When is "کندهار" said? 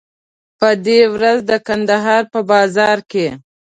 1.67-2.23